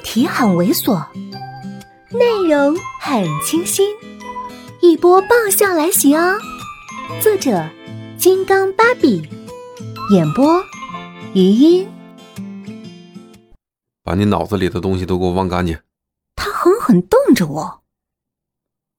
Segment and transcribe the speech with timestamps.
[0.00, 1.06] 题很猥琐，
[2.10, 3.94] 内容很清新，
[4.80, 6.38] 一波爆笑来袭哦！
[7.22, 7.68] 作者：
[8.18, 9.28] 金刚芭比，
[10.12, 10.62] 演播：
[11.34, 11.88] 余音。
[14.02, 15.78] 把你脑子里的东西都给我忘干净！
[16.34, 17.82] 他狠狠瞪着我。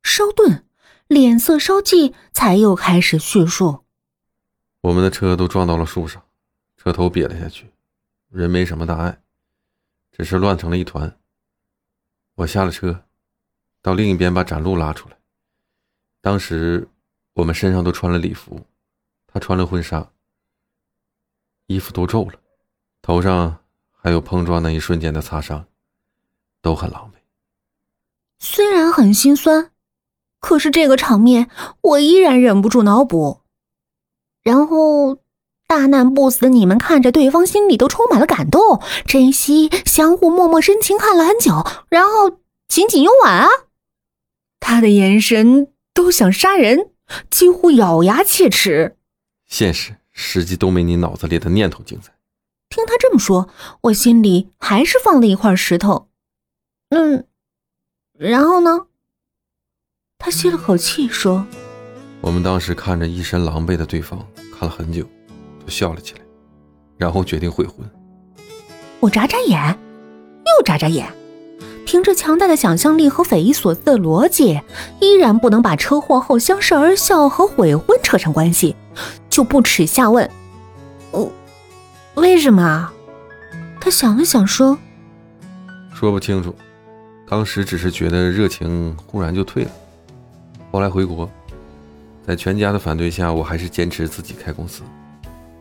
[0.03, 0.63] 稍顿，
[1.07, 3.79] 脸色稍霁，才又开始叙述：
[4.81, 6.23] 我们的车都撞到了树上，
[6.77, 7.71] 车头瘪了下去，
[8.29, 9.19] 人没什么大碍。
[10.21, 11.17] 只是乱成了一团。
[12.35, 13.05] 我下了车，
[13.81, 15.17] 到另一边把展露拉出来。
[16.21, 16.87] 当时
[17.33, 18.67] 我们身上都穿了礼服，
[19.25, 20.11] 她穿了婚纱，
[21.65, 22.39] 衣服都皱了，
[23.01, 25.65] 头上还有碰撞那一瞬间的擦伤，
[26.61, 27.15] 都很狼狈。
[28.37, 29.71] 虽然很心酸，
[30.39, 31.49] 可是这个场面
[31.81, 33.41] 我依然忍不住脑补。
[34.43, 35.20] 然后。
[35.71, 43.47] 大难不死的你们看着对方，心里都充满了感动、珍惜，相互默默深情看了很久，然后紧紧拥吻啊！
[44.59, 46.89] 他的眼神都想杀人，
[47.29, 48.97] 几乎咬牙切齿。
[49.47, 52.11] 现实、实际都没你脑子里的念头精彩。
[52.67, 53.47] 听他这么说，
[53.83, 56.09] 我心里还是放了一块石头。
[56.89, 57.25] 嗯，
[58.19, 58.87] 然后呢？
[60.17, 61.45] 他吸了口气说
[62.19, 64.27] ：“我们当时看着一身狼狈的对方，
[64.59, 65.07] 看了很久。”
[65.61, 66.21] 都笑了起来，
[66.97, 67.77] 然后决定悔婚。
[68.99, 69.77] 我眨眨眼，
[70.45, 71.07] 又眨眨眼，
[71.85, 74.59] 凭着强大的想象力和匪夷所思的逻辑，
[74.99, 78.75] 依然不能把车祸后相视而笑和悔婚扯上关系，
[79.29, 80.29] 就不耻下问
[81.11, 81.31] ：“我
[82.15, 82.91] 为什么？”
[83.81, 84.77] 他想了想说
[85.93, 86.55] ：“说不清楚，
[87.27, 89.71] 当时只是觉得热情忽然就退了。
[90.71, 91.27] 后来回国，
[92.25, 94.83] 在全家的反对下，我还是坚持自己开公司。”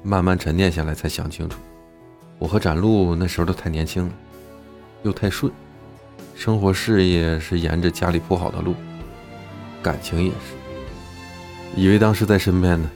[0.03, 1.59] 慢慢沉淀下来，才想清楚，
[2.39, 4.13] 我和展露那时候都太年轻了，
[5.03, 5.53] 又太顺，
[6.35, 8.75] 生活事业是沿着家里铺好的路，
[9.83, 10.57] 感情也是，
[11.77, 12.91] 以为当时在身边呢，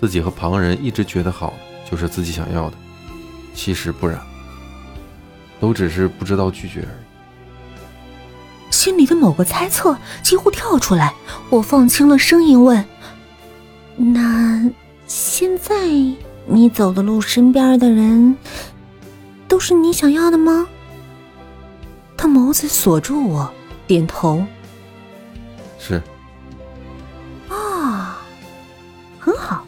[0.00, 1.54] 自己和旁人一直觉得好
[1.88, 2.76] 就是自己想要的，
[3.54, 4.20] 其实不然，
[5.60, 8.72] 都只是不知道拒绝而已。
[8.72, 11.14] 心里的某个猜测几乎跳出来，
[11.50, 12.84] 我放轻了声音问
[13.96, 14.70] ：“那
[15.06, 15.74] 现在？”
[16.50, 18.36] 你走的路，身边的人
[19.46, 20.66] 都是你想要的吗？
[22.16, 23.50] 他眸子锁住我，
[23.86, 24.42] 点头。
[25.78, 26.02] 是。
[27.48, 28.18] 啊，
[29.18, 29.64] 很好。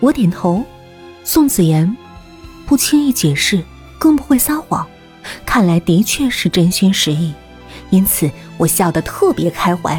[0.00, 0.64] 我点头。
[1.24, 1.96] 宋子言
[2.64, 3.62] 不轻易解释，
[3.98, 4.86] 更不会撒谎，
[5.44, 7.34] 看来的确是真心实意，
[7.90, 9.94] 因此我笑得特别开怀。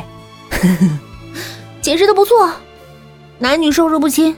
[0.50, 1.00] 呵呵，
[1.82, 2.52] 解释的不错，
[3.40, 4.36] 男女授受不亲。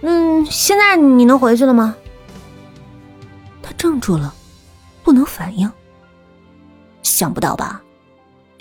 [0.00, 1.96] 嗯，现在你能回去了吗？
[3.62, 4.32] 他怔住了，
[5.02, 5.70] 不能反应。
[7.02, 7.82] 想不到吧？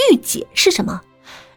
[0.10, 1.02] 御姐是什么？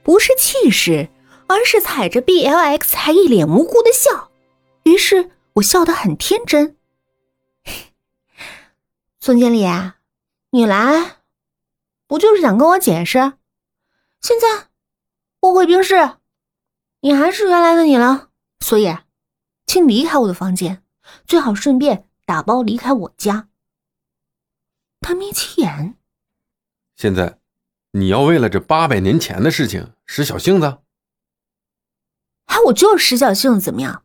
[0.03, 1.09] 不是气势，
[1.47, 4.31] 而是踩着 B L X 还一脸无辜的笑。
[4.83, 6.77] 于是我笑得很天真。
[9.21, 9.67] 孙经理，
[10.51, 11.17] 你来，
[12.07, 13.33] 不就是想跟我解释？
[14.21, 14.69] 现在
[15.41, 16.17] 我会冰释，
[17.01, 18.29] 你还是原来的你了。
[18.61, 18.95] 所以。
[19.73, 20.83] 请离开我的房间，
[21.29, 23.47] 最好顺便打包离开我家。
[25.01, 25.95] 他眯起眼。
[26.97, 27.39] 现在，
[27.93, 30.79] 你要为了这八百年前的事情使小性子？
[32.47, 34.03] 哎，我就是使小性子，怎么样？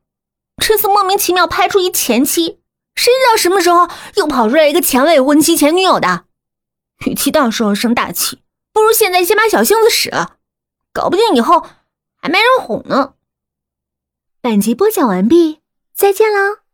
[0.58, 2.60] 这次莫名其妙拍出一前妻，
[2.94, 6.26] 谁知道什么时候又跑出来一个前未婚妻、前女友的？
[7.08, 10.38] 与其到时候生大气，不如现在先把小性子使了，
[10.94, 11.66] 搞不定以后
[12.18, 13.16] 还没人哄呢。
[14.46, 15.62] 本集播讲完毕，
[15.96, 16.65] 再见了。